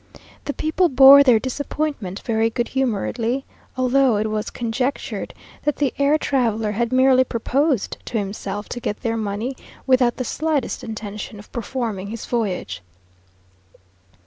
The 0.45 0.53
people 0.53 0.89
bore 0.89 1.21
their 1.21 1.37
disappointment 1.37 2.21
very 2.21 2.49
good 2.49 2.69
humouredly, 2.69 3.45
although 3.77 4.17
it 4.17 4.31
was 4.31 4.49
conjectured 4.49 5.31
that 5.61 5.75
the 5.75 5.93
air 5.99 6.17
traveller 6.17 6.71
had 6.71 6.91
merely 6.91 7.23
proposed 7.23 7.97
to 8.05 8.17
himself 8.17 8.67
to 8.69 8.79
get 8.79 9.01
their 9.01 9.15
money, 9.15 9.55
without 9.85 10.17
the 10.17 10.25
slightest 10.25 10.83
intention 10.83 11.37
of 11.37 11.51
performing 11.51 12.07
his 12.07 12.25
voyage. 12.25 12.81